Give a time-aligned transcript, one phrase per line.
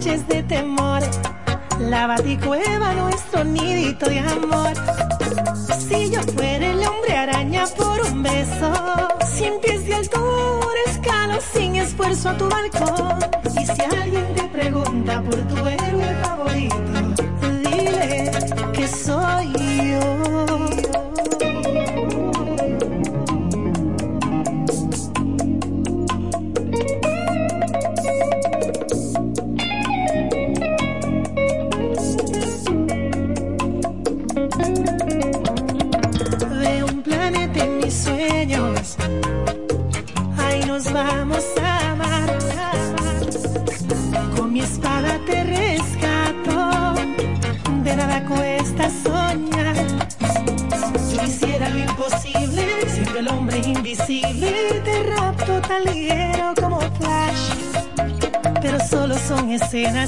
[0.00, 1.02] noches de temor.
[1.78, 4.72] La baticueva, nuestro nidito de amor.
[5.78, 8.72] Si yo fuera el hombre araña por un beso,
[9.26, 13.18] sin pies de altura, escalo sin esfuerzo a tu balcón.
[13.60, 15.79] Y si alguien te pregunta por tu héroe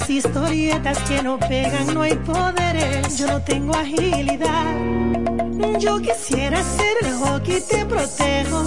[0.02, 3.18] escenas, historietas que no pegan, no hay poderes.
[3.18, 4.74] Yo no tengo agilidad.
[5.78, 8.64] Yo quisiera ser el hockey, te protejo.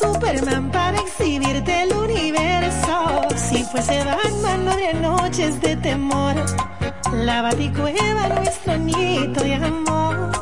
[0.00, 3.22] Superman para exhibirte el universo.
[3.36, 6.34] Si fuese Batman, no habría noches de temor.
[7.12, 10.32] La baticueva, nuestro nito de amor.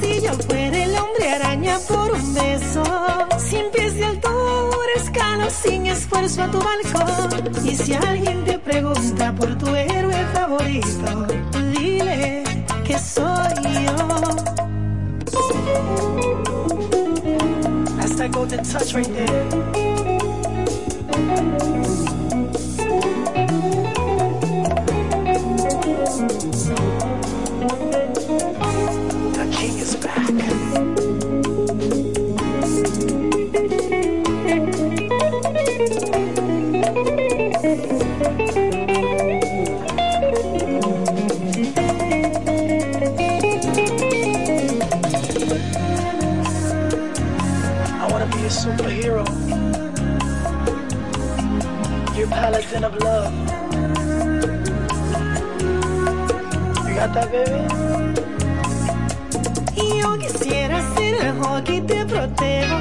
[0.00, 2.84] Si yo fuera el hombre araña por un beso,
[3.38, 7.66] sin pies de altura, escalo sin esfuerzo a tu balcón.
[7.66, 11.26] Y si alguien te pregunta por tu héroe favorito,
[11.72, 12.44] dile
[12.84, 13.54] que soy
[13.84, 13.96] yo.
[17.96, 19.89] That's that golden touch right there.
[52.80, 53.50] Paladin of?
[60.00, 62.76] Yo quisiera ser el hockey, te protejo.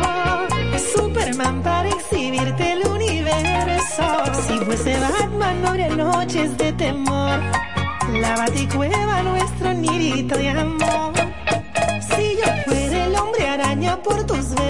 [0.96, 4.04] Superman para exhibirte el universo.
[4.48, 7.40] Si fuese Batman, no habría noches de temor.
[8.22, 11.14] La baticueva, nuestro nidito de amor.
[12.16, 14.69] Si yo fuera el hombre araña por tus besos,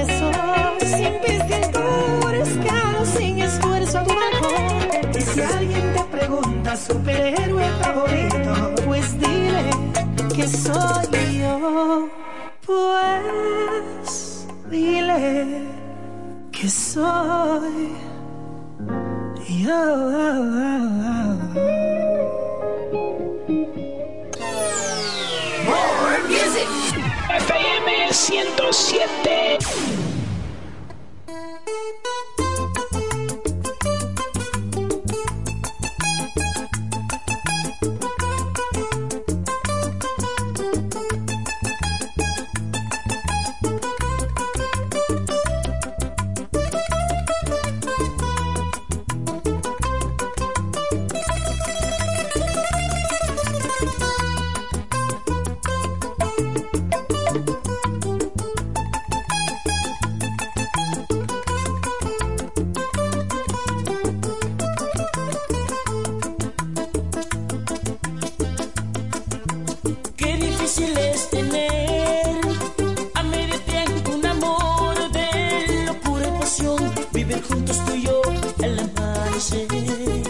[77.41, 78.21] juntos tú y yo
[78.61, 80.28] el amanecer.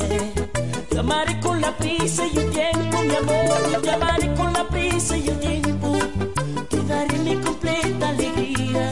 [0.00, 0.32] Aparece.
[0.88, 5.28] Te con la prisa y el tiempo, mi amor, te amaré con la prisa y
[5.28, 5.98] el tiempo.
[6.68, 8.90] Te daré mi completa alegría,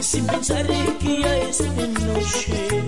[0.00, 2.79] sin pensar que ya es de noche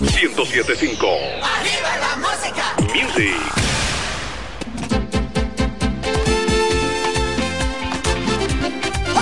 [0.00, 1.06] 1075.
[1.42, 2.74] ¡Arriba la música!
[2.94, 3.36] Music.
[9.14, 9.20] ¡Uh!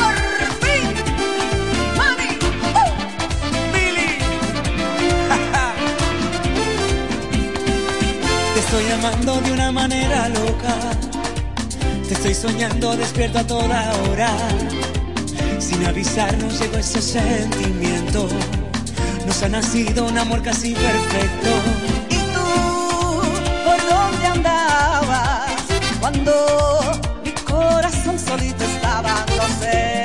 [8.58, 10.76] estoy amando de una manera loca.
[12.06, 14.30] Te estoy soñando despierto a toda hora.
[15.58, 18.28] Sin avisarnos llegó ese sentimiento
[19.38, 21.50] nos ha nacido un amor casi perfecto.
[22.10, 23.20] ¿Y tú
[23.64, 25.52] por dónde andabas
[26.00, 29.24] cuando mi corazón solito estaba?
[29.36, 30.04] No sé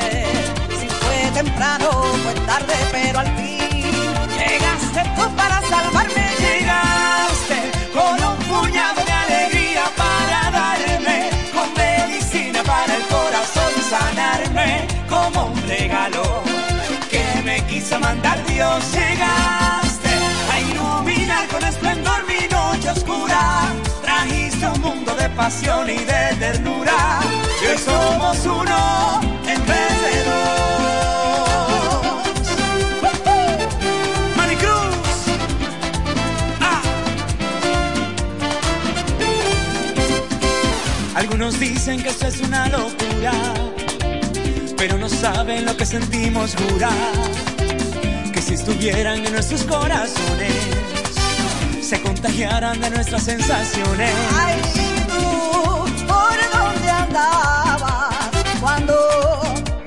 [0.80, 1.90] si fue temprano
[2.24, 3.82] fue tarde, pero al fin
[4.38, 6.26] llegaste tú para salvarme.
[6.38, 9.03] Llegaste con un puñado.
[17.84, 20.10] quiso mandar Dios, llegaste
[20.54, 23.74] a iluminar con esplendor mi noche oscura.
[24.02, 27.20] Trajiste un mundo de pasión y de ternura.
[27.62, 30.64] Y hoy somos uno en vez de dos.
[36.62, 36.82] Ah.
[41.16, 43.34] Algunos dicen que eso es una locura
[44.86, 47.43] pero no saben lo que sentimos jurar
[48.44, 50.54] si estuvieran en nuestros corazones,
[51.82, 54.12] se contagiaran de nuestras sensaciones.
[54.38, 58.96] Ay, ¿y tú, ¿por dónde andabas cuando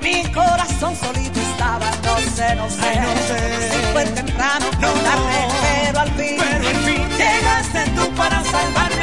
[0.01, 1.91] mi corazón solito estaba?
[2.03, 3.71] No sé, no sé, no sé.
[3.73, 8.96] si fue temprano, no, tarde, pero al fin, pero al fin llegaste tú para salvarme.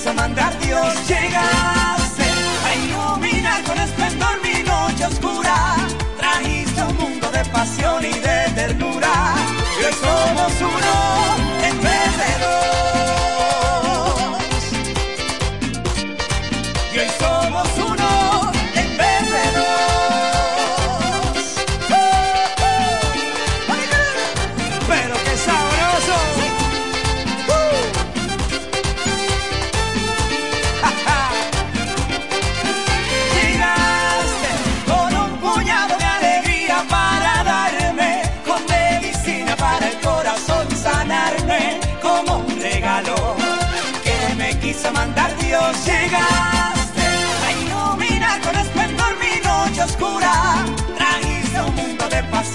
[0.00, 1.08] quiso mandar Dios.
[1.08, 2.24] Llegaste
[2.66, 5.76] a iluminar con esplendor mi noche oscura.
[6.16, 9.34] Trajiste un mundo de pasión y de ternura.
[9.78, 10.79] Y hoy somos un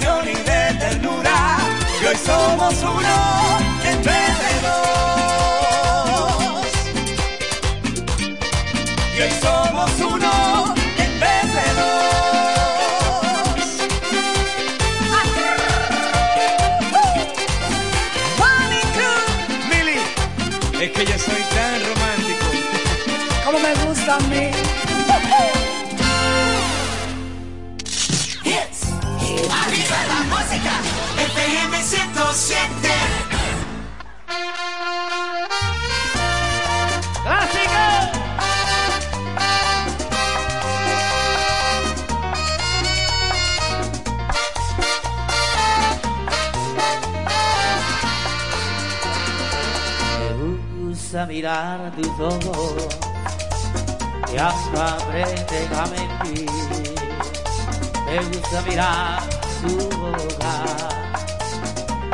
[0.06, 1.58] y de ternura,
[2.02, 3.18] y hoy somos uno
[3.84, 4.14] entre
[4.66, 4.86] dos.
[9.18, 11.34] Y hoy somos uno entre
[11.74, 12.06] dos.
[19.70, 20.00] Mili,
[20.84, 22.48] es que yo soy tan romántico.
[23.44, 24.55] Como me gusta a mí.
[51.46, 52.88] mirar tus ojos
[54.34, 56.50] y hasta aprenden a mentir.
[58.08, 59.22] Me gusta mirar
[59.62, 60.56] tu boca,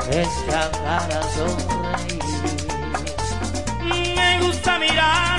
[0.09, 2.19] esta cara sonreír.
[4.15, 5.30] Me gusta mirar.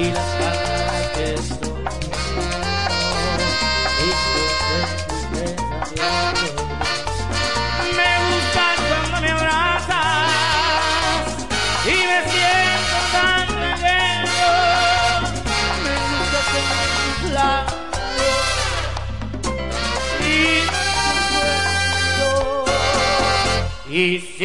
[0.00, 1.84] y la espalda la que estoy.
[4.00, 4.16] Y yo
[5.32, 5.44] te
[7.96, 10.30] Me gusta cuando me abrazas
[11.84, 13.46] y me siento tan
[13.82, 14.54] bello.
[15.84, 18.46] Me gusta tener tus labios
[20.26, 20.32] y
[20.70, 20.80] tu
[22.14, 22.30] cuerpo.
[23.90, 24.44] Y si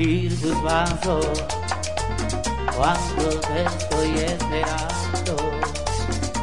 [0.00, 1.26] sentir tus brazos
[2.74, 5.36] cuando te estoy esperando.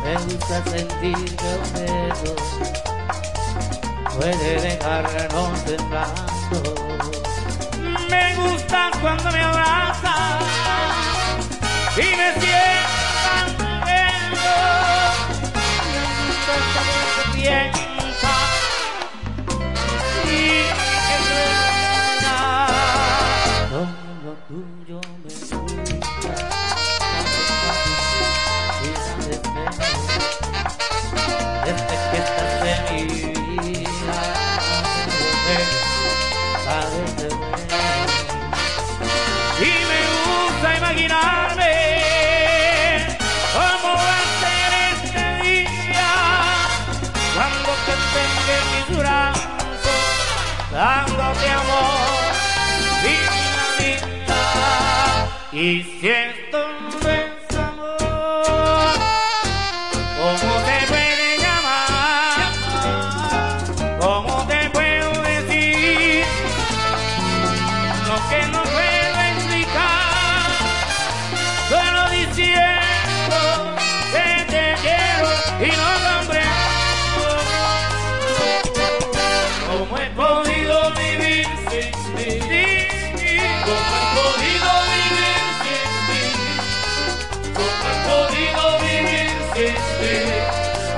[0.04, 2.42] Me gusta sentir tus besos,
[4.16, 6.76] puede dejarnos temblando.
[8.10, 10.47] Me gusta cuando me abrazas.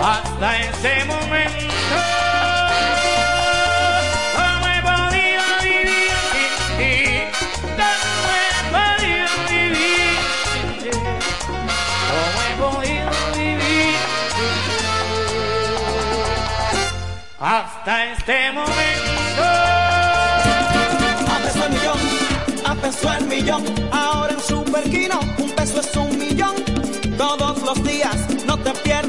[0.01, 1.73] hasta ese momento.
[4.35, 6.11] No he podido vivir
[6.77, 7.23] sin
[7.77, 7.89] no
[8.35, 10.17] he podido vivir
[10.81, 10.97] sin
[12.11, 13.97] no he podido vivir.
[17.39, 19.43] Hasta este momento.
[21.31, 21.99] A peso el millón,
[22.65, 23.63] a peso el millón,
[23.93, 26.55] ahora en Superquino, un peso es un millón,
[27.17, 28.28] todos los días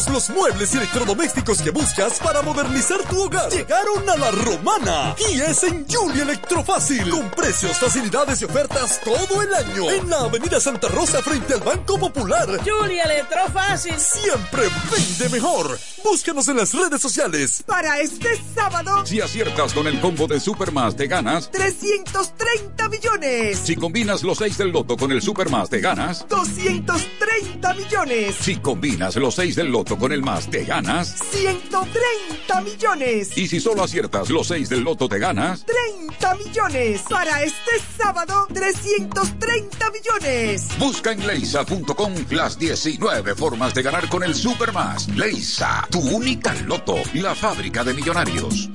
[0.00, 5.14] Todos los muebles y electrodomésticos que buscas para modernizar tu hogar llegaron a la romana
[5.30, 10.20] y es en Julia Electrofácil con precios, facilidades y ofertas todo el año en la
[10.20, 12.48] Avenida Santa Rosa frente al Banco Popular.
[12.64, 15.78] Julia Electrofácil Siempre vende mejor.
[16.02, 17.62] Búscanos en las redes sociales.
[17.66, 21.50] Para este sábado, Si aciertas con el combo de Supermas te ganas.
[21.50, 23.58] 330 millones.
[23.62, 26.26] Si combinas los 6 del loto con el Supermas te ganas.
[26.26, 28.36] 230 millones.
[28.40, 31.16] Si combinas los 6 del loto con el más te ganas.
[31.30, 33.36] 130 millones.
[33.36, 35.64] Y si solo aciertas los 6 del loto te ganas.
[35.64, 37.02] 30 millones.
[37.08, 40.68] Para este sábado, 330 millones.
[40.78, 45.08] Busca en leisa.com las 19 formas de ganar con el Supermas.
[45.08, 48.70] Leisa, tu única loto, la fábrica de millonarios.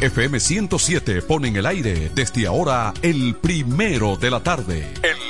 [0.00, 4.94] FM 107 pone en el aire desde ahora el primero de la tarde.
[5.02, 5.29] El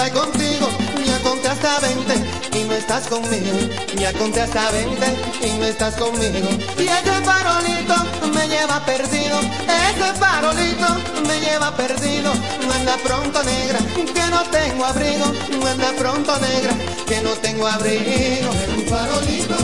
[0.00, 0.68] Conté contigo,
[1.04, 3.58] ya conté hasta 20 y no estás conmigo.
[3.96, 5.06] Ya conté hasta 20
[5.42, 6.48] y no estás conmigo.
[6.78, 7.94] Y ese farolito
[8.32, 10.86] me lleva perdido, ese farolito
[11.26, 12.32] me lleva perdido.
[12.66, 15.26] No anda pronto negra, que no tengo abrigo.
[15.60, 16.72] No anda pronto negra,
[17.06, 18.50] que no tengo abrigo.
[18.52, 19.56] Es un farolito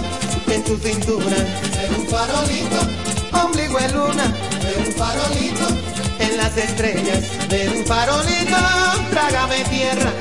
[0.49, 5.95] en tu cintura, es un farolito, ombligo de luna, es un farolito
[6.37, 8.57] las estrellas de un farolito,
[9.11, 10.12] trágame tierra.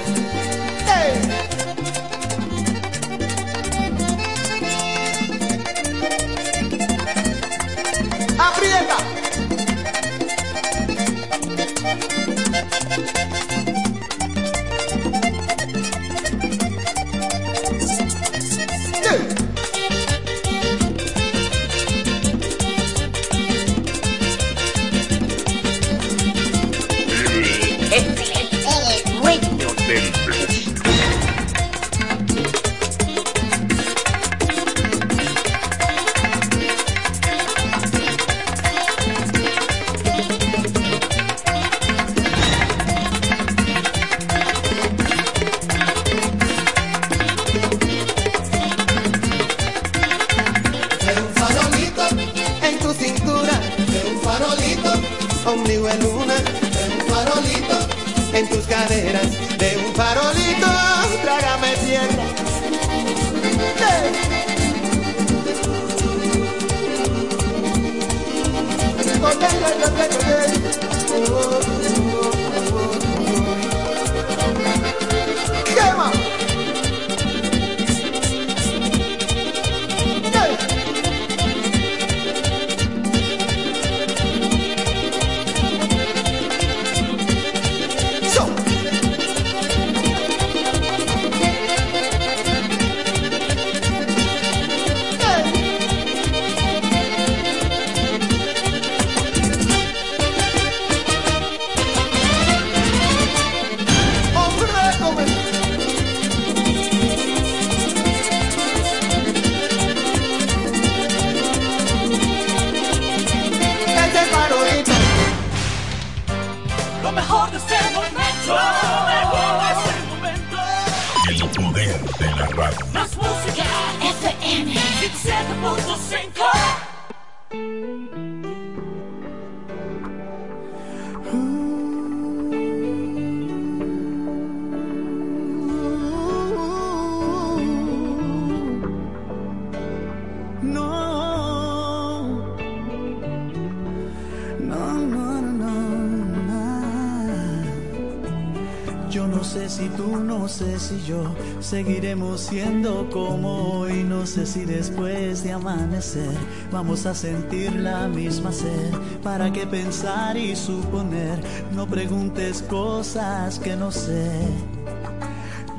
[150.55, 154.05] Sé si yo seguiremos siendo como hoy.
[154.05, 156.31] No sé si después de amanecer
[156.71, 158.93] vamos a sentir la misma sed.
[159.21, 161.41] ¿Para qué pensar y suponer?
[161.73, 164.31] No preguntes cosas que no sé.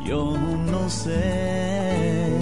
[0.04, 2.36] Yo no sé.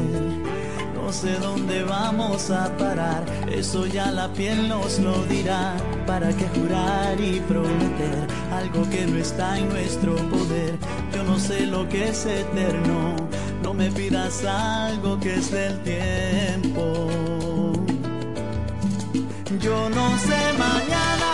[0.97, 5.77] No sé dónde vamos a parar, eso ya la piel nos lo dirá.
[6.07, 10.79] ¿Para qué jurar y prometer algo que no está en nuestro poder?
[11.14, 13.14] Yo no sé lo que es eterno,
[13.62, 17.09] no me pidas algo que es del tiempo.
[19.61, 21.34] Yo no sé mañana,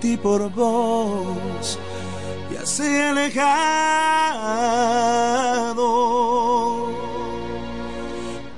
[0.00, 1.78] ti por vos
[2.52, 3.48] ya se ha alejado.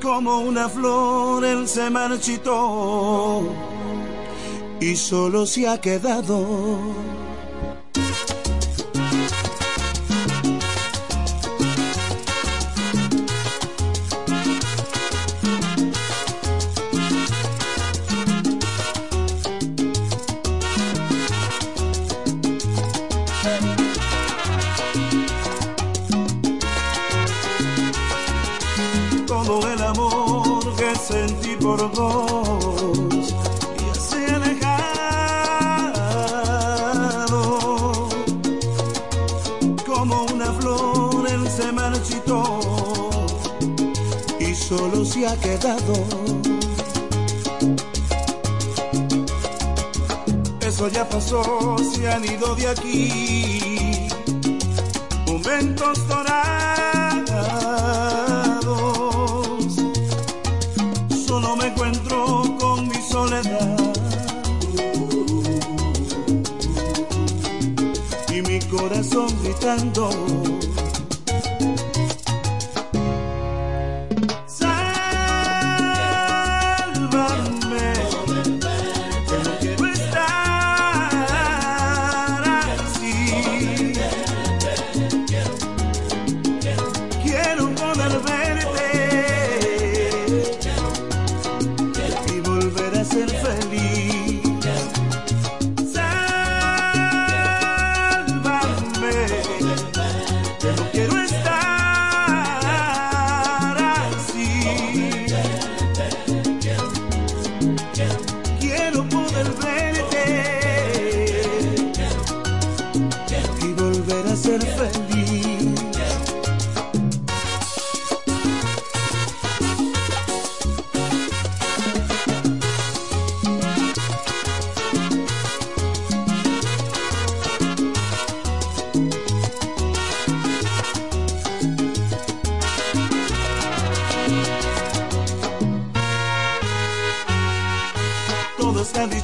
[0.03, 3.42] Como una flor él se marchitó
[4.81, 7.10] y solo se ha quedado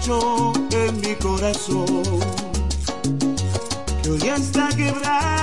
[0.09, 2.05] en mi corazón,
[4.05, 5.36] que hoy está quebrado.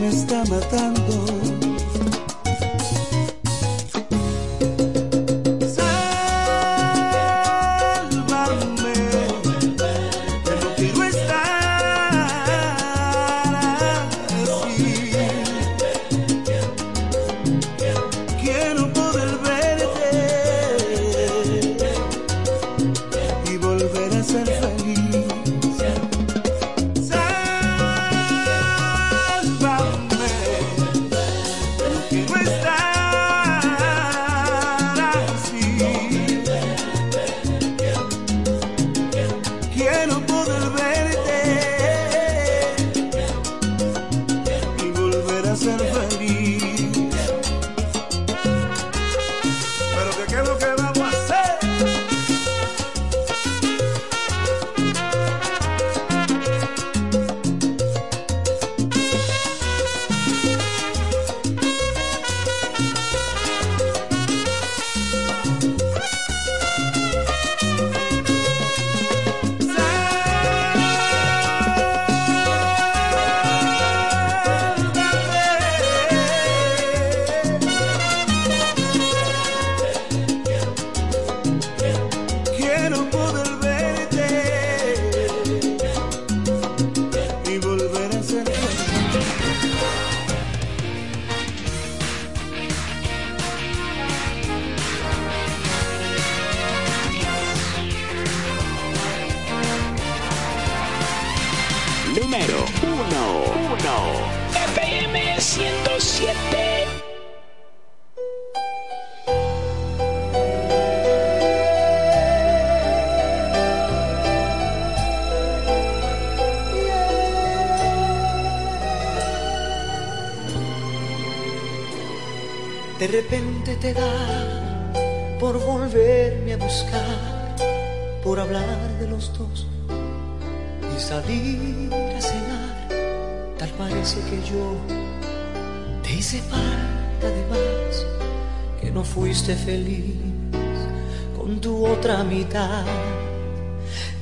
[0.00, 1.33] me está matando.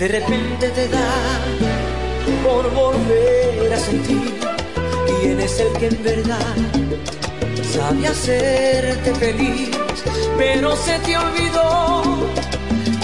[0.02, 1.10] de repente te da
[2.42, 4.34] por volver a sentir
[5.06, 6.56] quién es el que en verdad
[7.72, 9.70] sabe hacerte feliz,
[10.36, 12.02] pero se te olvidó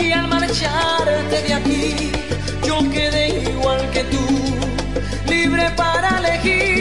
[0.00, 2.10] y al marcharte de aquí
[2.66, 4.24] yo quedé igual que tú,
[5.28, 6.77] libre para elegir.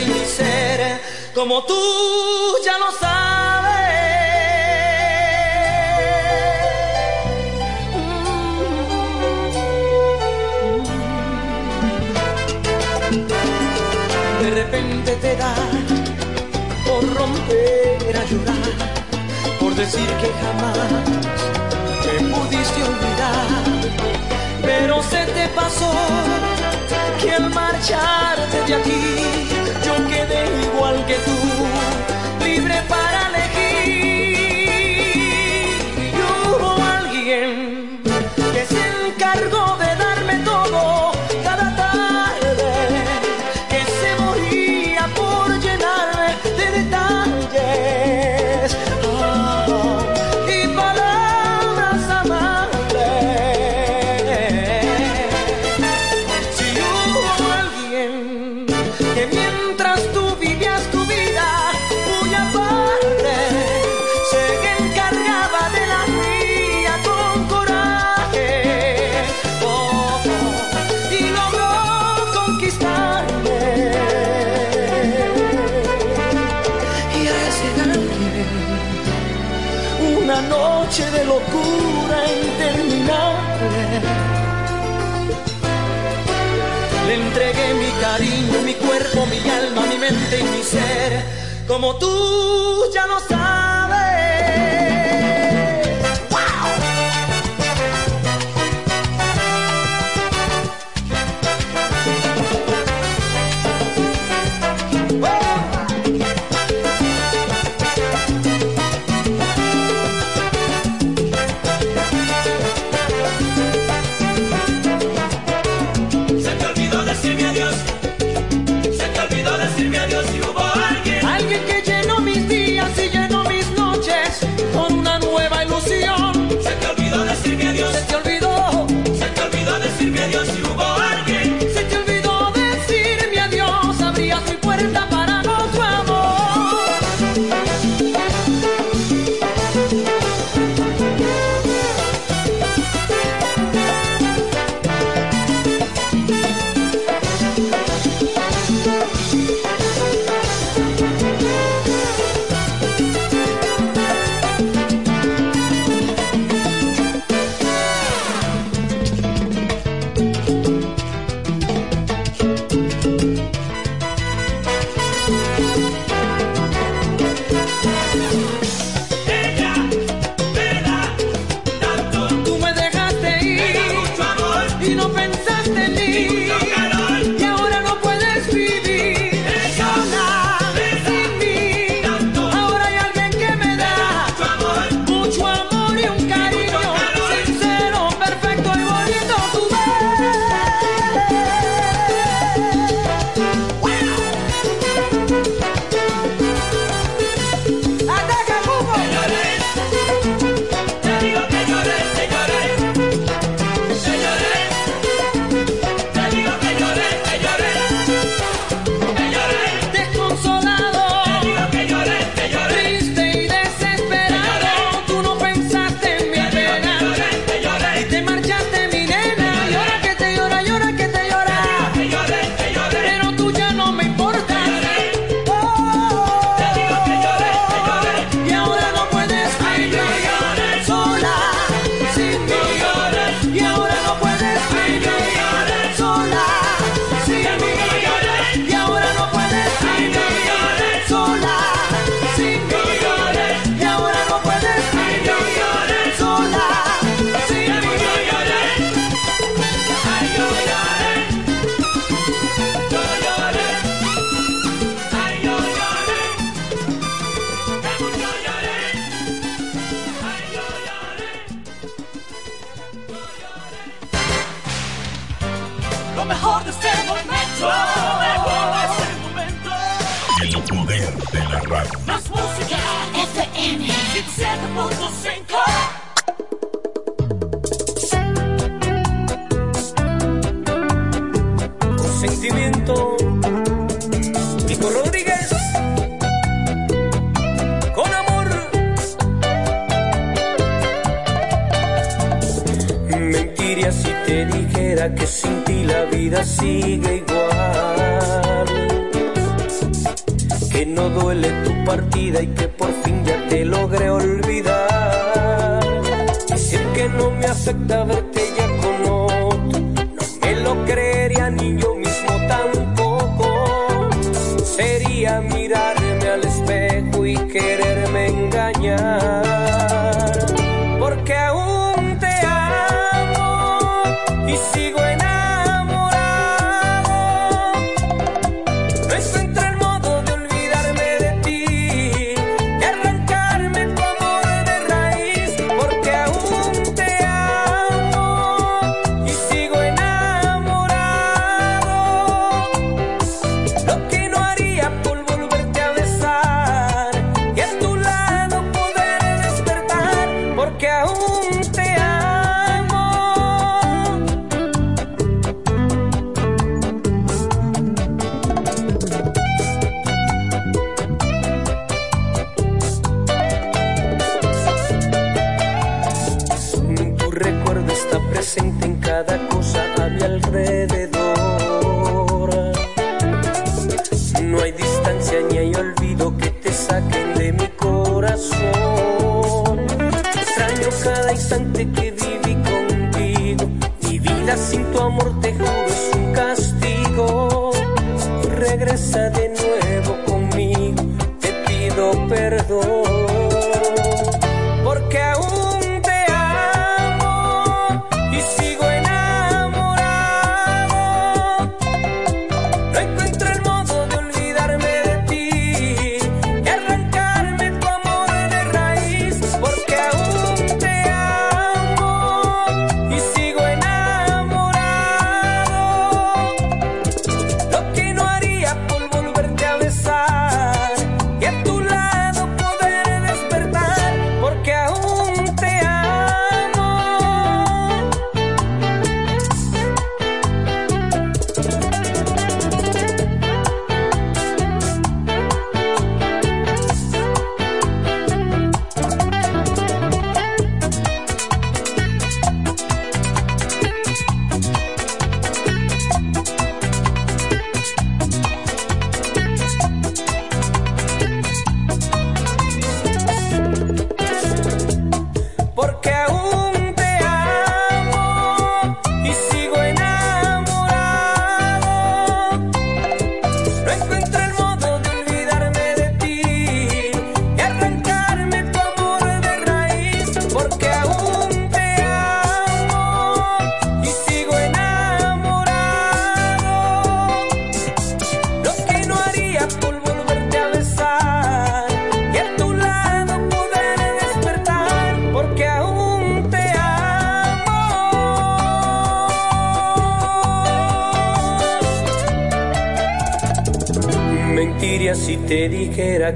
[0.00, 1.00] y ser,
[1.34, 1.80] como tú
[2.64, 3.74] ya lo sabes.
[14.42, 15.54] De repente te da
[16.86, 18.74] por romper a llorar,
[19.60, 20.78] por decir que jamás
[22.02, 23.48] te pudiste olvidar,
[24.62, 25.92] pero se te pasó
[27.20, 29.53] que al marcharte de aquí
[31.14, 31.43] que tú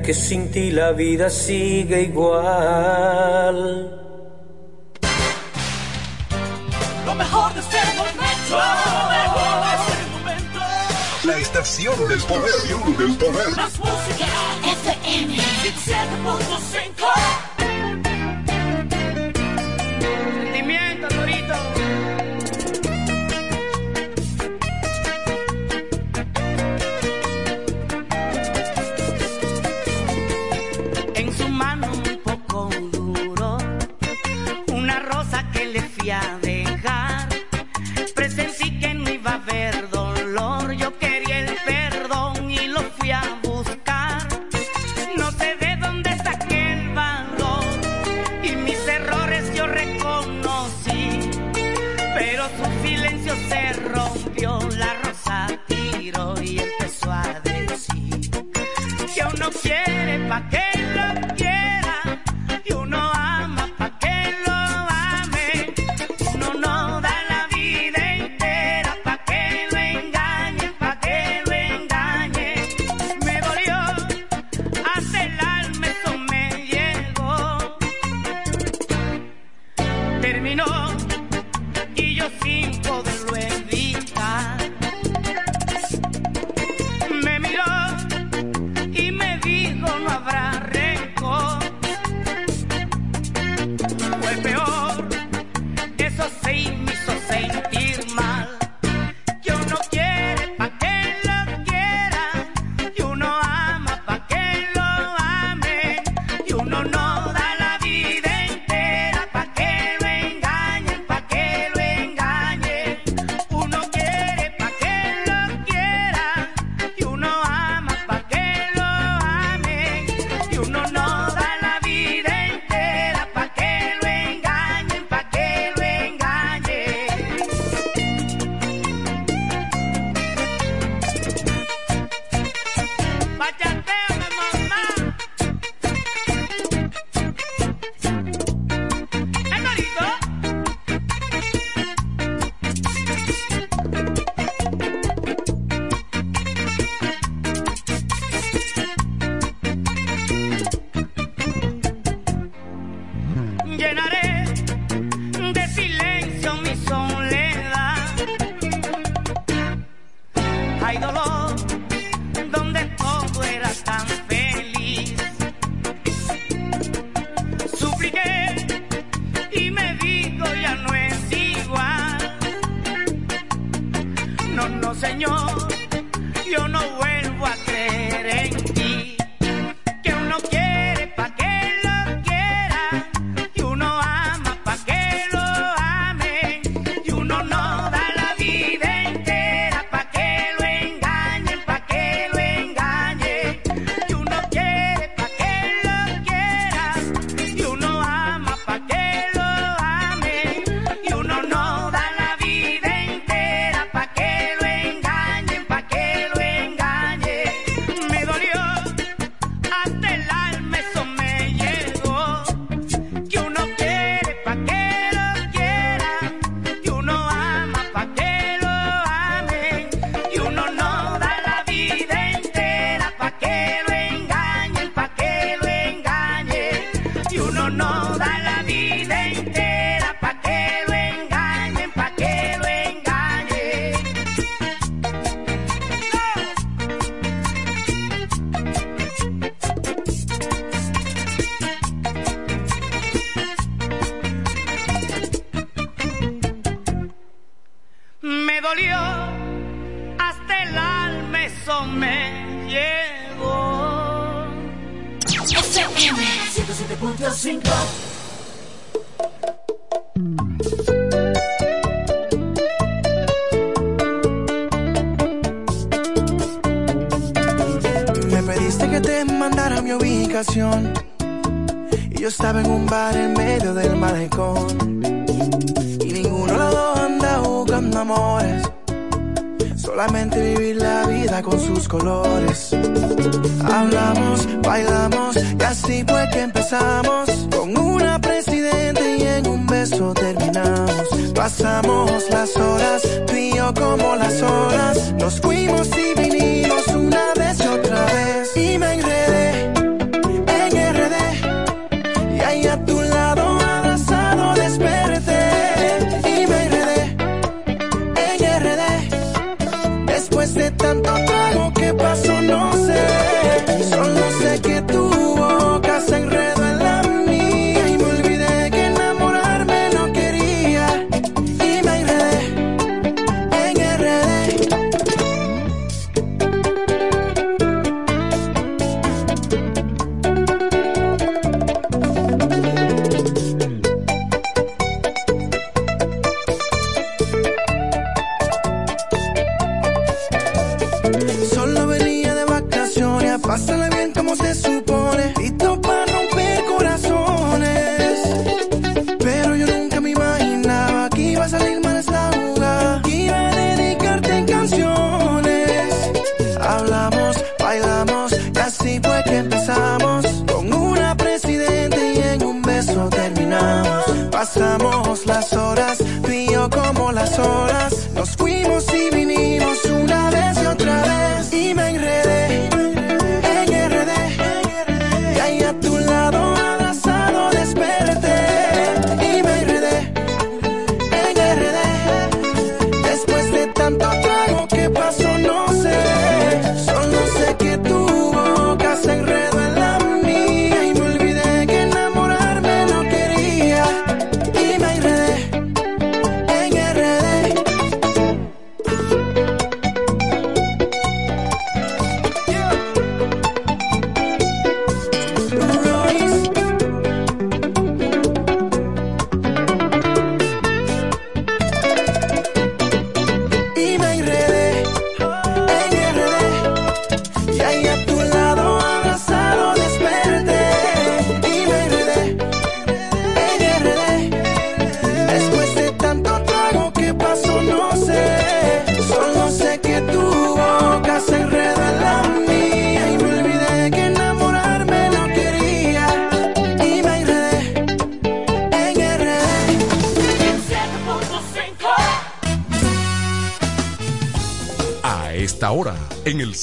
[0.08, 3.17] que sin ti la vida sigue igual.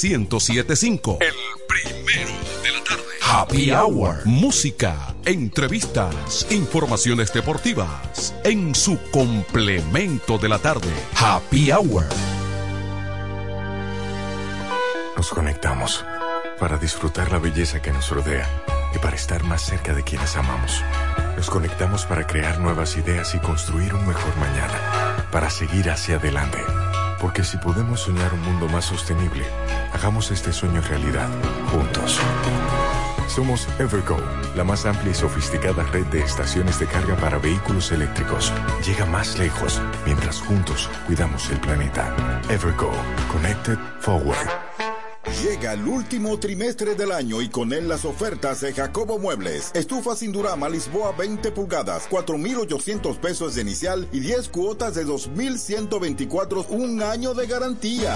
[0.09, 1.17] 1075.
[1.21, 1.33] El
[1.67, 2.31] primero
[2.63, 3.03] de la tarde.
[3.21, 4.25] Happy Hour.
[4.25, 8.35] Música, entrevistas, informaciones deportivas.
[8.43, 10.89] En su complemento de la tarde.
[11.15, 12.05] Happy Hour.
[15.15, 16.05] nos conectamos
[16.59, 18.47] para disfrutar la belleza que nos rodea
[18.93, 20.83] y para estar más cerca de quienes amamos.
[21.35, 26.59] Nos conectamos para crear nuevas ideas y construir un mejor mañana, para seguir hacia adelante.
[27.19, 29.45] Porque si podemos soñar un mundo más sostenible,
[29.95, 31.29] hagamos este sueño realidad,
[31.71, 32.19] juntos.
[33.27, 34.17] Somos Evergo,
[34.55, 38.51] la más amplia y sofisticada red de estaciones de carga para vehículos eléctricos.
[38.85, 42.13] Llega más lejos mientras juntos cuidamos el planeta.
[42.49, 42.91] Evergo,
[43.31, 44.49] Connected Forward.
[45.41, 49.71] Llega el último trimestre del año y con él las ofertas de Jacobo Muebles.
[49.73, 56.67] Estufa sin Durama Lisboa 20 pulgadas, 4,800 pesos de inicial y 10 cuotas de 2,124,
[56.69, 58.15] un año de garantía.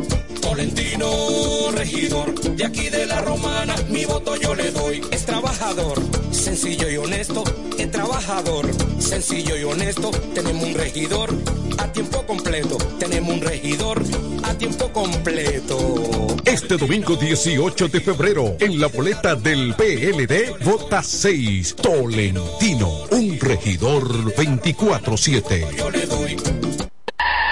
[0.53, 5.01] Tolentino, regidor, de aquí de la romana, mi voto yo le doy.
[5.09, 5.99] Es trabajador,
[6.29, 7.43] sencillo y honesto,
[7.79, 10.11] es trabajador, sencillo y honesto.
[10.35, 11.31] Tenemos un regidor
[11.79, 14.03] a tiempo completo, tenemos un regidor
[14.43, 16.27] a tiempo completo.
[16.45, 24.35] Este domingo 18 de febrero, en la boleta del PLD, vota 6, Tolentino, un regidor
[24.35, 26.22] 24-7.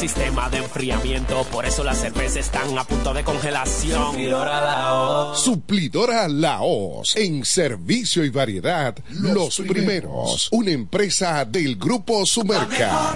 [0.00, 4.12] sistema de enfriamiento, por eso las cervezas están a punto de congelación.
[4.12, 5.44] Suplidora la voz.
[5.44, 10.48] Suplidora Laos, en servicio y variedad, los, primeros.
[10.52, 13.14] Una empresa del Grupo Sumerca.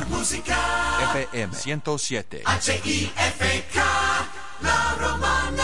[1.15, 2.43] FM 107.
[2.45, 3.83] H-I-F-K,
[4.61, 5.64] La Romana.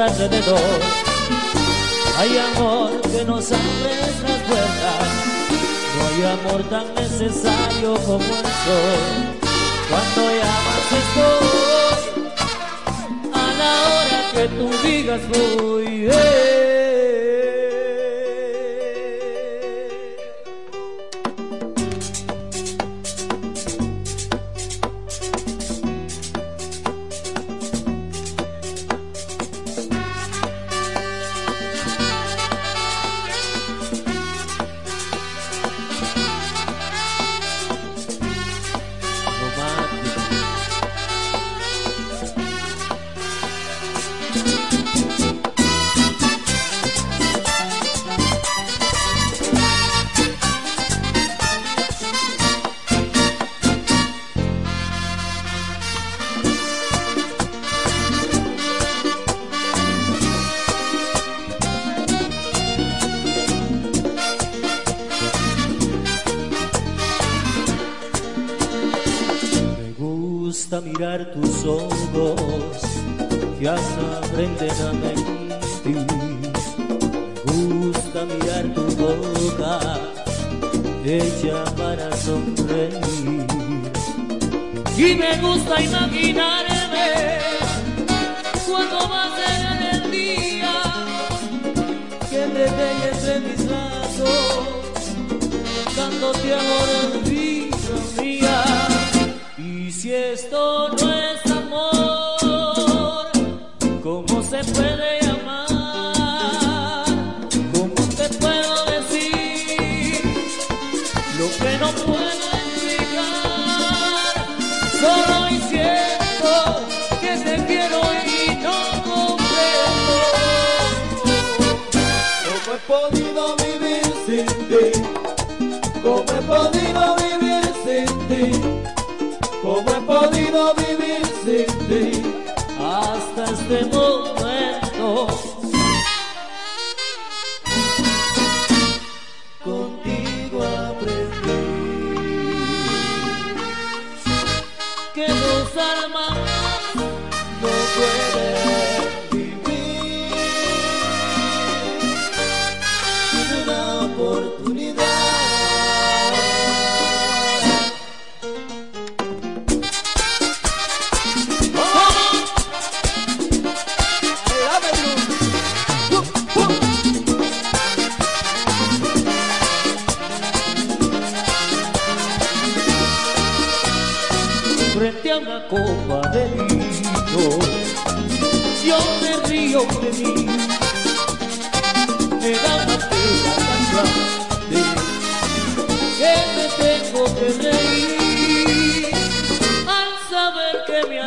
[0.00, 0.67] Alrededor.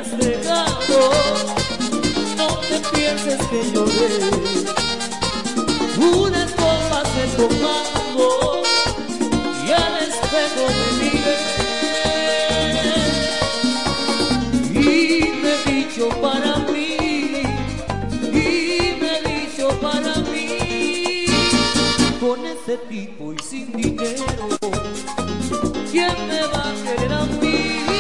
[0.02, 0.12] has
[2.38, 4.10] no te pienses que lloré.
[5.98, 8.64] Unas copas he tomado
[9.66, 11.38] y al espejo me miré
[14.74, 14.82] y
[15.42, 16.90] me he dicho para mí.
[18.24, 18.36] y
[19.00, 21.26] me he dicho para mí
[22.20, 24.36] Con ese tipo y sin dinero,
[25.92, 27.91] ¿quién me va a querer a mí?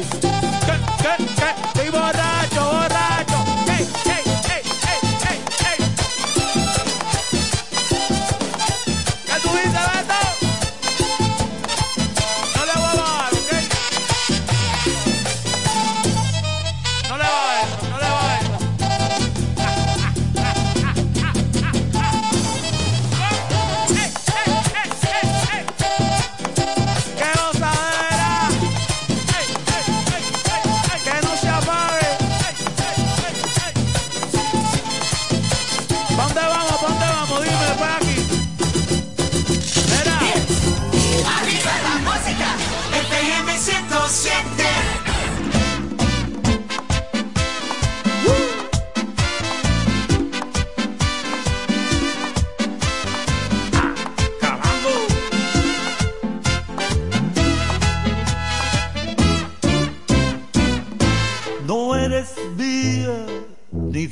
[0.00, 0.31] tú.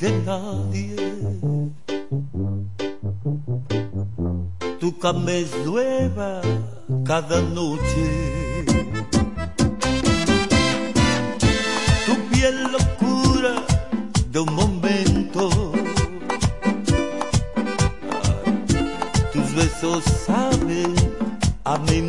[0.00, 0.96] de nadie.
[4.80, 6.40] Tu cama es nueva
[7.04, 8.64] cada noche.
[12.06, 13.54] Tu piel locura
[14.30, 15.50] de un momento.
[19.32, 20.94] Tus besos saben
[21.64, 22.00] a mí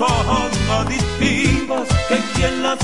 [0.00, 2.78] como distintos que quien las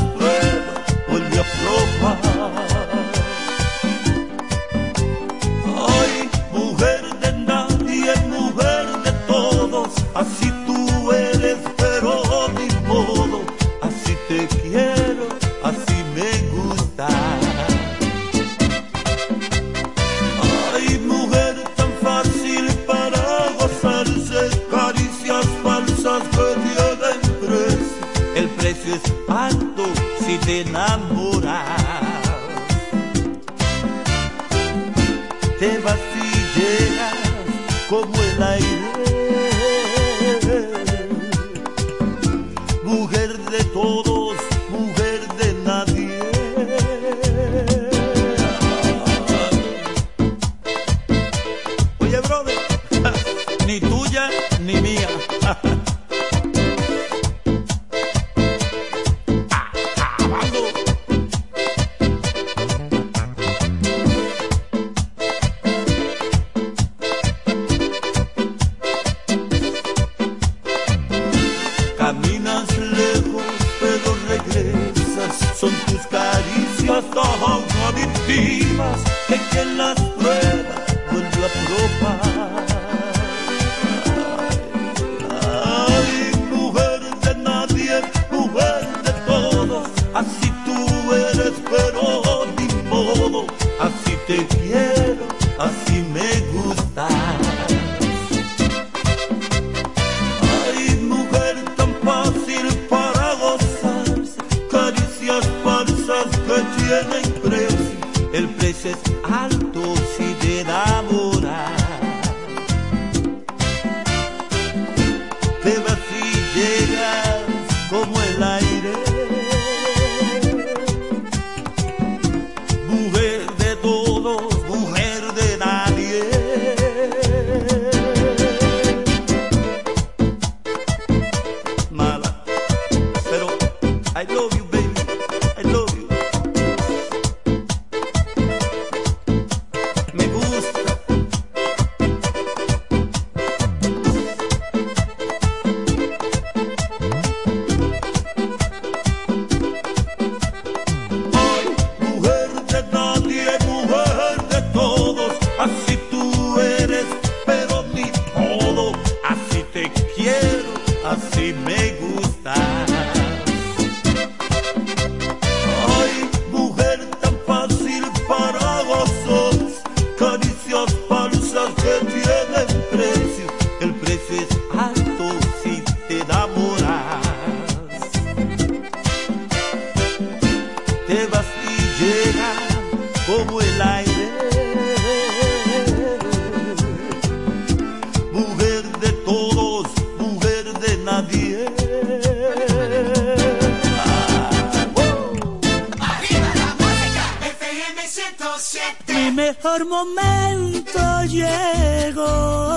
[201.28, 202.76] llegó.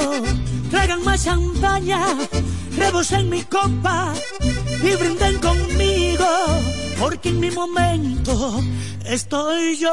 [0.70, 2.06] Traigan más champaña,
[2.78, 6.26] rebosen mi copa y brinden conmigo,
[7.00, 8.62] porque en mi momento
[9.06, 9.90] estoy yo.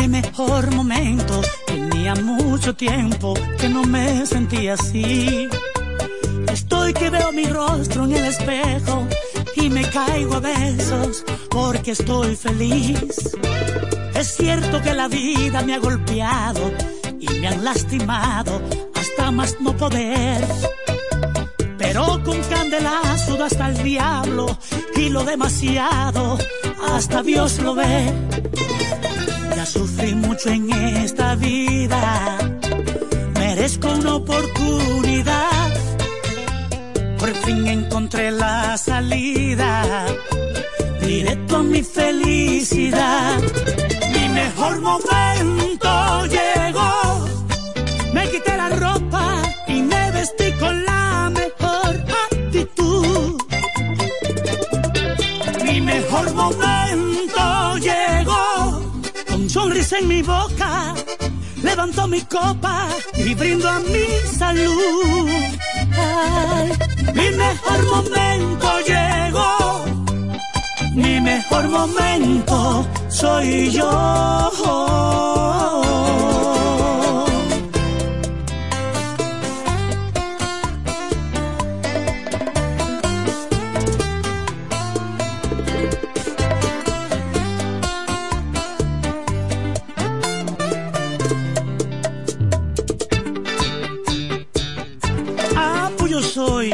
[0.00, 1.40] Mi mejor momento.
[1.66, 5.48] Tenía mucho tiempo que no me sentía así.
[6.52, 9.06] Estoy que veo mi rostro en el espejo
[9.56, 13.36] y me caigo a besos porque estoy feliz.
[14.14, 16.72] Es cierto que la vida me ha golpeado
[17.20, 18.60] y me han lastimado
[18.94, 20.44] hasta más no poder.
[21.76, 24.46] Pero con candelazo hasta el diablo
[24.96, 26.38] y lo demasiado
[26.92, 28.12] hasta Dios lo ve.
[29.58, 32.38] Ya sufrí mucho en esta vida,
[33.34, 35.72] merezco una oportunidad.
[37.18, 40.06] Por fin encontré la salida,
[41.00, 43.40] directo a mi felicidad.
[44.14, 47.26] Mi mejor momento llegó,
[48.14, 51.96] me quité la ropa y me vestí con la mejor
[52.30, 53.42] actitud.
[55.64, 57.07] Mi mejor momento
[59.48, 60.94] sonrisa en mi boca,
[61.62, 64.06] levanto mi copa y brindo a mi
[64.38, 65.30] salud.
[67.14, 69.84] Mi mejor momento llegó,
[70.94, 74.18] mi mejor momento soy yo.
[96.38, 96.70] Soy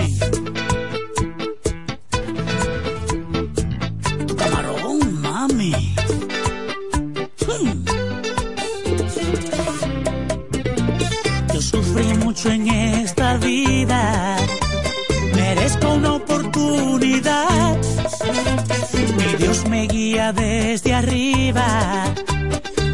[4.27, 5.73] tu camarón, mami.
[7.47, 7.85] Hmm.
[11.55, 14.37] Yo sufrí mucho en esta vida,
[15.35, 17.79] merezco una oportunidad.
[19.17, 21.69] Mi Dios me guía desde arriba,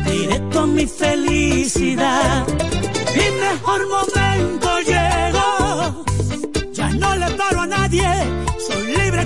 [0.06, 2.46] directo a mi felicidad.
[3.16, 4.29] Mi mejor momento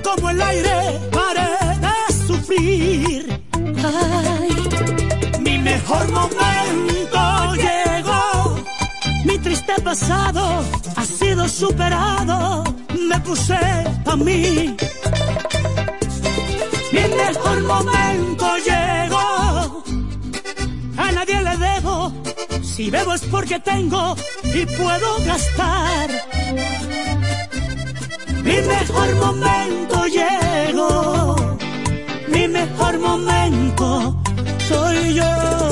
[0.04, 1.50] como el aire, paré
[1.84, 3.42] de sufrir.
[3.82, 4.50] Ay,
[5.40, 8.56] mi mejor momento llegó,
[9.24, 10.62] mi triste pasado
[10.96, 12.64] ha sido superado,
[13.08, 13.58] me puse
[14.04, 14.76] a mí.
[16.92, 19.82] Mi mejor momento llegó,
[20.96, 22.12] a nadie le debo,
[22.62, 24.14] si bebo es porque tengo
[24.44, 26.10] y puedo gastar.
[28.44, 31.36] Mi mejor momento llegó,
[32.28, 34.14] mi mejor momento
[34.68, 35.63] soy yo.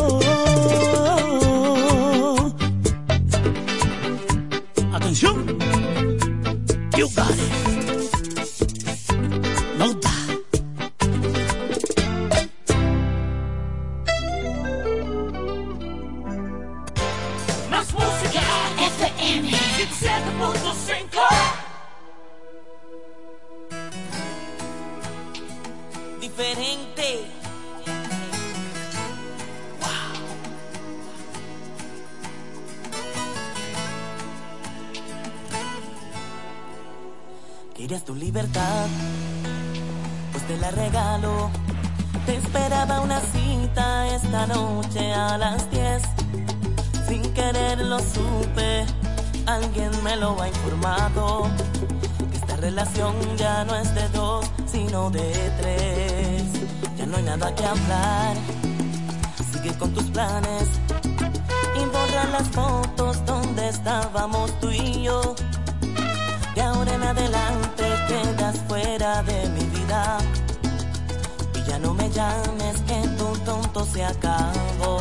[38.00, 38.86] tu libertad,
[40.32, 41.50] pues te la regalo.
[42.24, 46.02] Te esperaba una cita esta noche a las 10.
[47.08, 48.86] Sin querer lo supe,
[49.46, 51.50] alguien me lo ha informado.
[52.30, 56.42] Que esta relación ya no es de dos, sino de tres.
[56.96, 58.36] Ya no hay nada que hablar,
[59.52, 60.68] sigue con tus planes.
[61.76, 65.34] Y borra las fotos donde estábamos tú y yo
[67.12, 70.18] adelante quedas fuera de mi vida.
[71.54, 74.98] Y ya no me llames que tu tonto se acabó.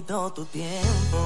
[0.00, 1.18] quitó tu tiempo.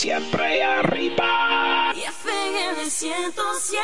[0.00, 1.92] siempre arriba.
[1.94, 3.80] Y FN 107.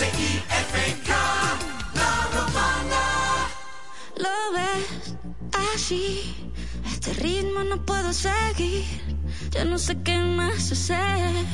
[0.00, 1.10] H-I-F-K,
[1.96, 3.02] la romana.
[4.16, 5.16] Lo ves
[5.74, 6.36] así,
[6.86, 8.84] este ritmo no puedo seguir.
[9.50, 11.44] Yo no sé qué más hacer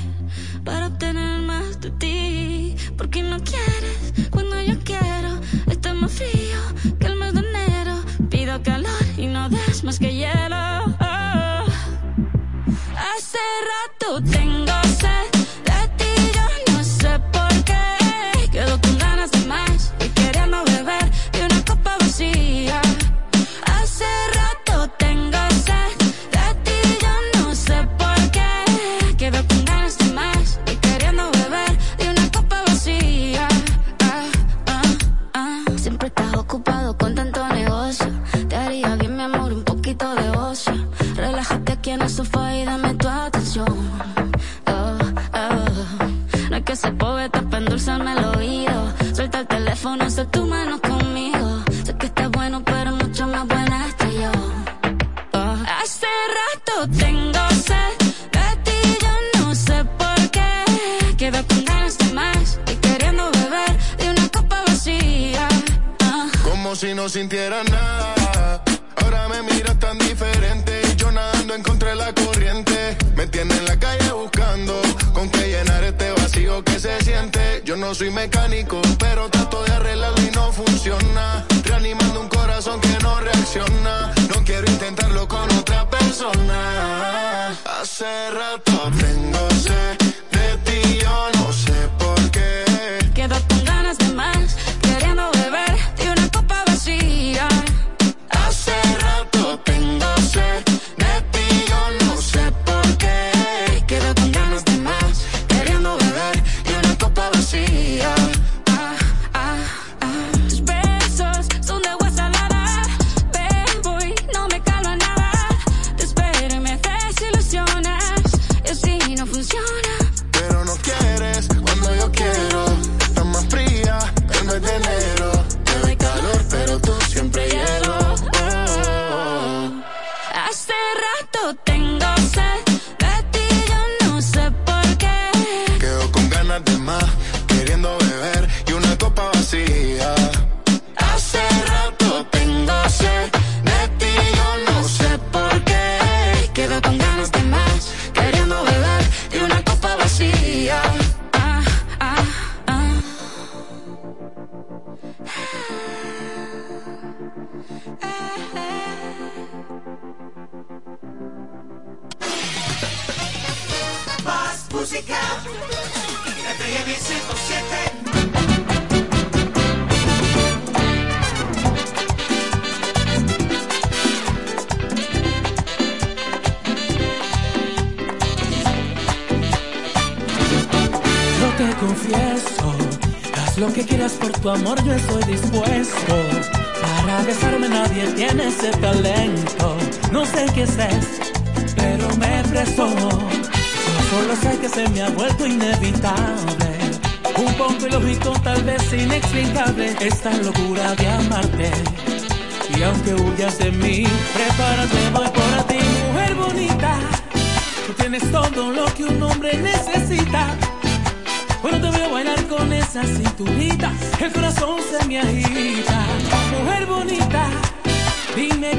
[0.62, 2.76] para obtener más de ti.
[2.98, 5.40] Porque no quieres cuando yo quiero.
[5.70, 6.60] Está más frío
[7.00, 7.94] que el mes de enero.
[8.28, 10.43] Pido calor y no das más que hielo.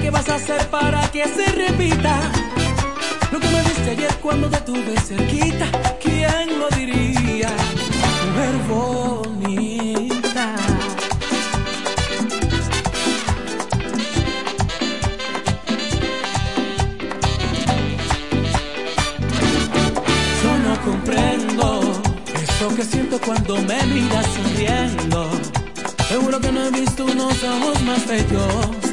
[0.06, 2.32] ¿Qué vas a hacer para que se repita?
[3.32, 5.65] Lo que me diste ayer cuando te tuve cerquita,
[5.99, 7.49] ¿quién lo diría?
[8.27, 10.56] Mujer bonita.
[20.44, 21.82] Yo no comprendo
[22.44, 25.32] eso que siento cuando me miras sonriendo.
[26.07, 28.85] Seguro que no he visto unos ojos más bellos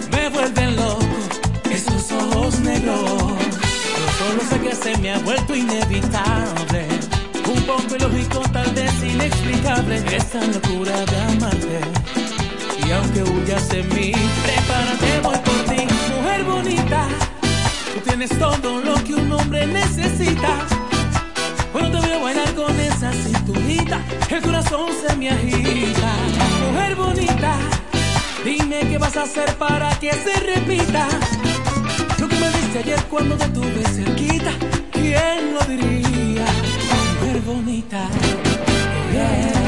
[2.84, 3.36] yo.
[3.98, 6.86] Yo solo sé que se me ha vuelto inevitable.
[7.46, 10.02] Un poco ilógico, tal vez inexplicable.
[10.16, 11.80] Esta locura de amarte.
[12.84, 14.12] Y aunque huyas de mí,
[14.44, 15.86] prepárate, voy por ti.
[16.16, 17.06] Mujer bonita,
[17.94, 20.66] tú tienes todo lo que un hombre necesita.
[21.72, 26.12] Cuando te veo bailar con esa cinturita, el corazón se me agita.
[26.70, 27.56] Mujer bonita,
[28.44, 31.08] dime qué vas a hacer para que se repita
[32.42, 34.52] me diste ayer cuando te tuve cerquita.
[34.90, 36.46] ¿Quién lo diría?
[37.20, 38.08] Mujer bonita.
[39.12, 39.61] Yeah.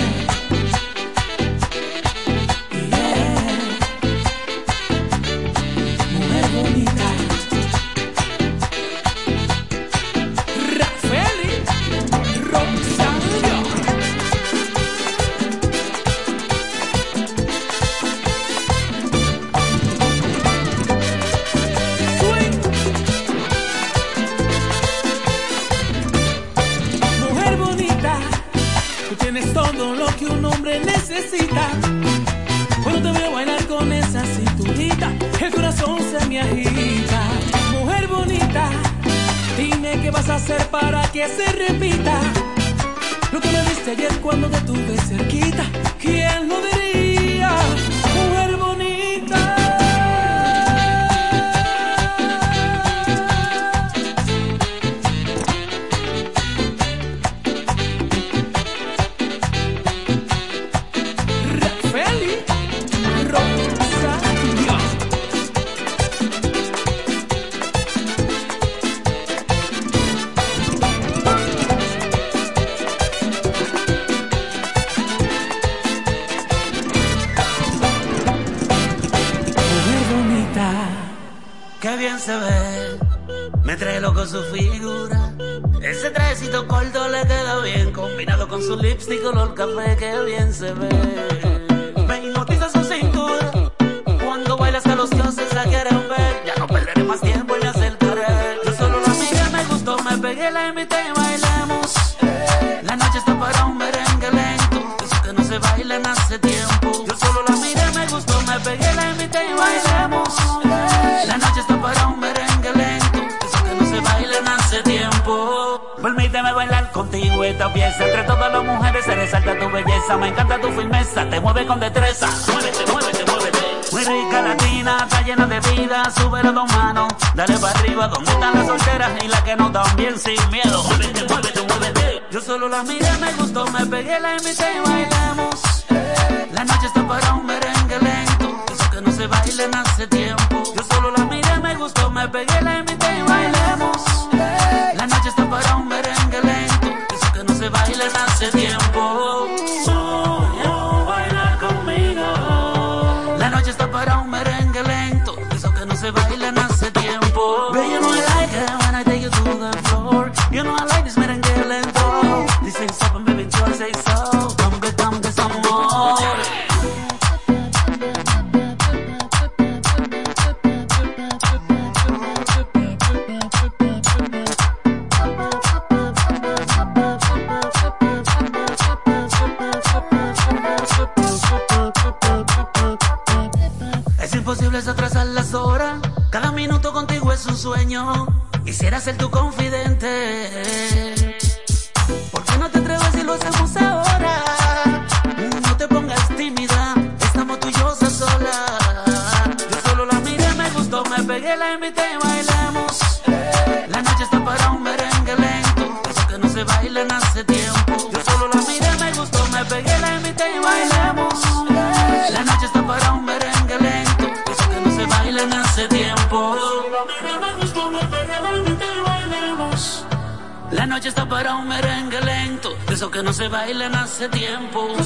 [223.64, 225.03] bailan hace tiempo.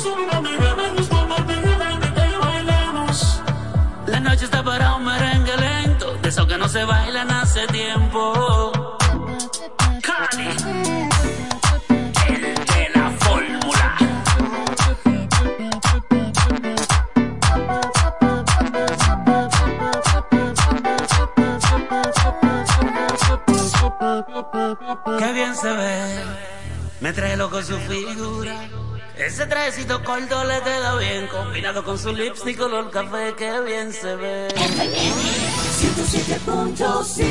[30.09, 34.49] corto le queda bien, combinado con su lipstick color café, que bien se ve.
[34.49, 37.27] 107.5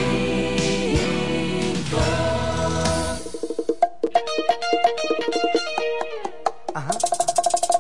[6.76, 6.92] Ajá.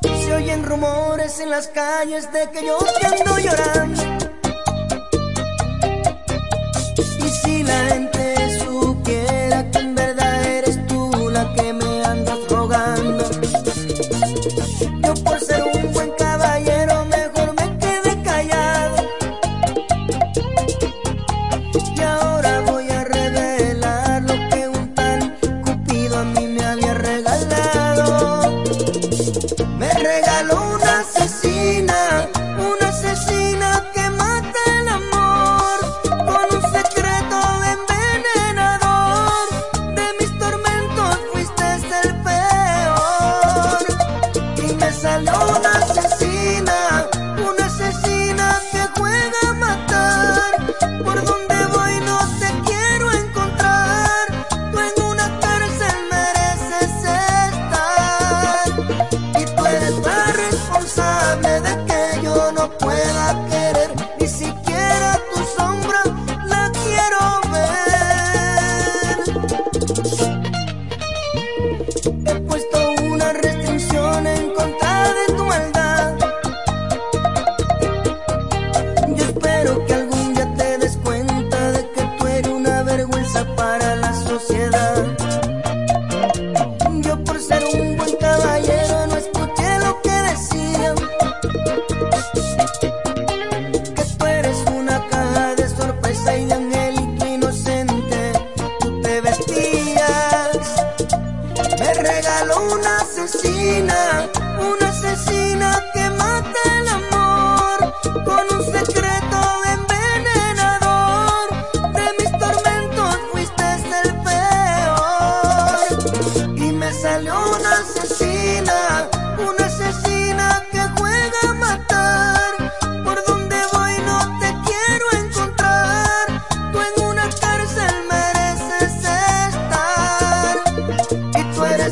[0.01, 4.26] Se oyen rumores en las calles de que yo te ando llorando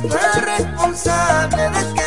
[0.08, 2.05] Responsable de que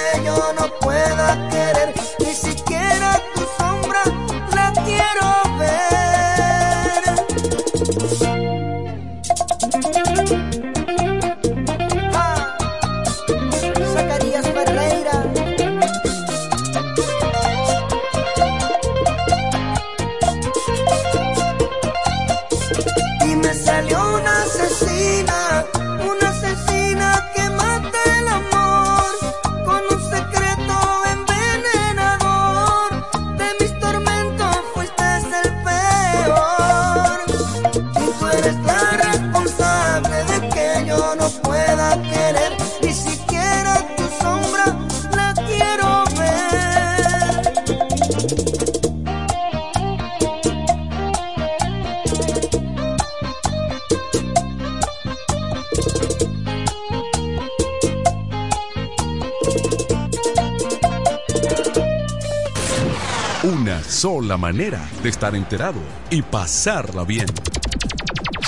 [64.39, 67.27] manera de estar enterado y pasarla bien.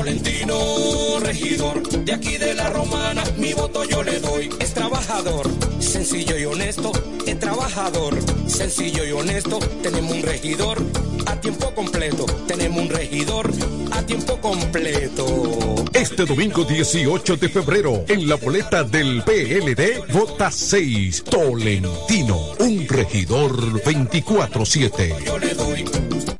[0.00, 4.48] Tolentino, regidor, de aquí de la romana, mi voto yo le doy.
[4.58, 5.46] Es trabajador,
[5.78, 6.90] sencillo y honesto,
[7.26, 8.16] es trabajador,
[8.46, 9.58] sencillo y honesto.
[9.82, 10.78] Tenemos un regidor
[11.26, 13.52] a tiempo completo, tenemos un regidor
[13.90, 15.84] a tiempo completo.
[15.92, 23.82] Este domingo 18 de febrero, en la boleta del PLD, vota 6, Tolentino, un regidor
[23.82, 26.39] 24-7.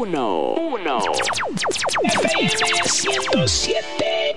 [0.00, 0.54] 1.
[0.54, 0.98] 1.
[2.04, 2.48] FM
[2.88, 4.36] 107.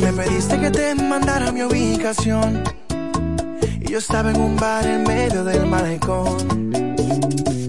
[0.00, 2.64] Me pediste que te mandara mi ubicación.
[3.78, 6.72] Y yo estaba en un bar en medio del malecón.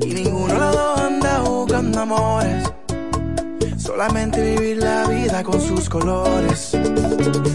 [0.02, 2.72] Y ninguno de los dos anda buscando amores.
[3.88, 6.76] Solamente vivir la vida con sus colores.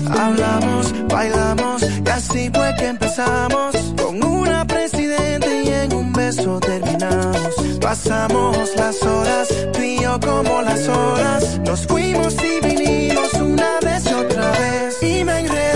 [0.09, 3.77] Hablamos, bailamos y así fue que empezamos.
[4.03, 7.55] Con una presidente y en un beso terminamos.
[7.83, 11.61] Pasamos las horas, tú y yo como las horas.
[11.67, 15.03] Nos fuimos y vinimos una vez y otra vez.
[15.03, 15.72] Y me enredé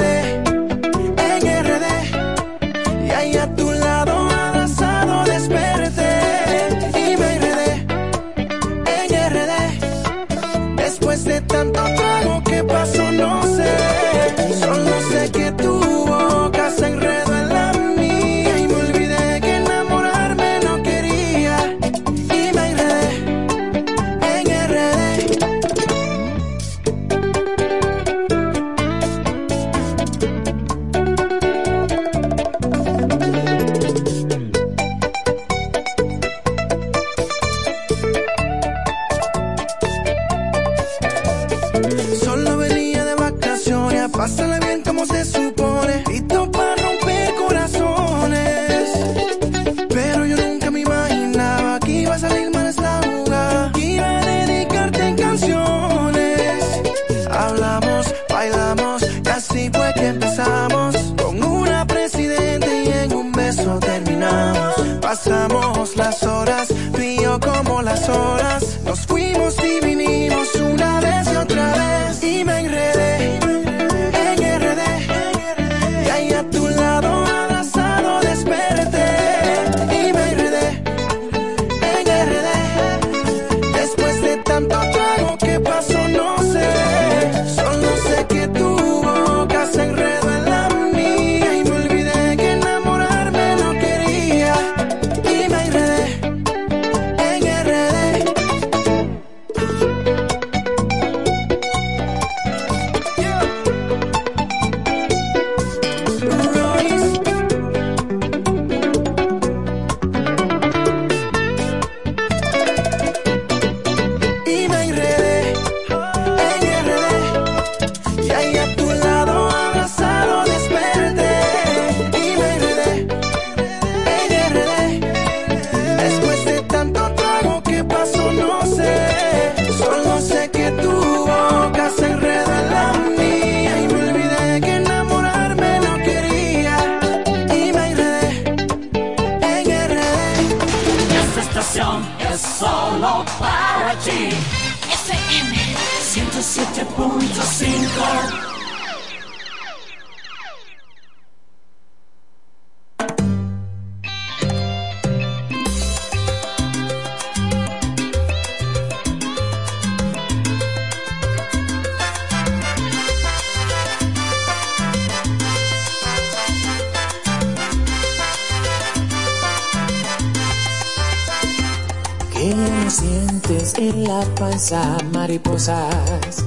[174.18, 176.44] la panza mariposas,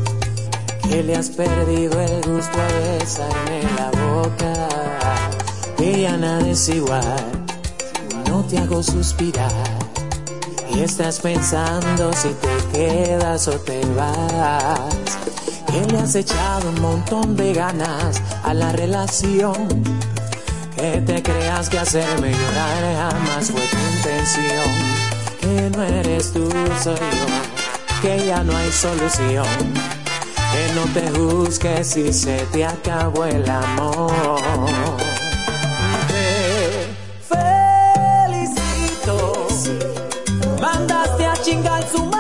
[0.88, 4.54] que le has perdido el gusto a besarme la boca,
[5.78, 7.46] que ya nada es igual,
[8.28, 9.52] no te hago suspirar,
[10.74, 15.18] y estás pensando si te quedas o te vas,
[15.68, 19.84] que le has echado un montón de ganas a la relación.
[20.76, 25.00] Que te creas que hacerme llorar jamás fue tu intención.
[25.42, 26.50] Que no eres tú,
[26.82, 27.39] soy yo,
[28.02, 29.46] que ya no hay solución,
[30.52, 34.12] que no te juzgues si se te acabó el amor.
[38.28, 39.16] Felicito,
[40.62, 42.19] mandaste a chingar su madre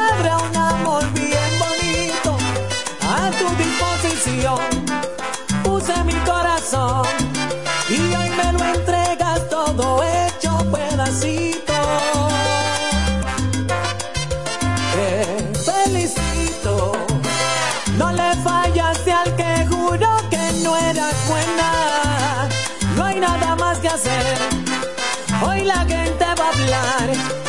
[26.69, 27.48] gente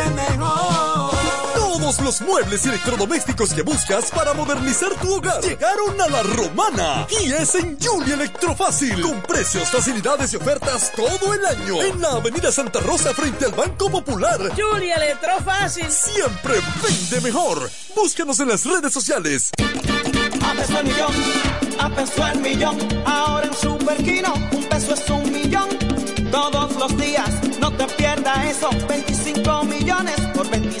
[1.91, 7.05] Todos los muebles y electrodomésticos que buscas para modernizar tu hogar llegaron a la romana
[7.21, 12.11] y es en Julia Electrofácil con precios, facilidades y ofertas todo el año en la
[12.11, 14.39] Avenida Santa Rosa frente al Banco Popular.
[14.55, 15.91] Julia Electrofácil.
[15.91, 17.69] Siempre vende mejor.
[17.93, 19.51] Búscanos en las redes sociales.
[20.45, 21.13] A peso el millón,
[21.77, 22.77] a peso el millón.
[23.05, 25.67] Ahora en Superquino, un peso es un millón.
[26.31, 28.69] Todos los días, no te pierdas eso.
[28.87, 30.80] 25 millones por 25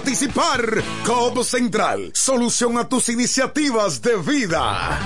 [0.00, 0.82] participar.
[1.04, 4.98] Cobo Central, solución a tus iniciativas de vida.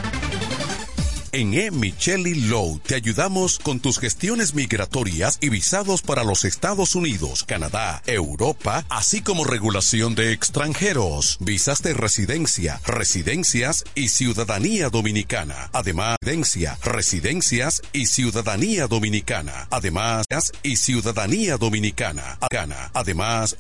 [1.34, 1.72] En E.
[1.72, 8.04] Micheli Low te ayudamos con tus gestiones migratorias y visados para los Estados Unidos, Canadá,
[8.06, 15.70] Europa, así como regulación de extranjeros, visas de residencia, residencias y ciudadanía dominicana.
[15.72, 19.66] Además, residencia, residencias y ciudadanía dominicana.
[19.70, 20.26] Además,
[20.62, 22.38] y ciudadanía dominicana.
[22.92, 23.56] Además,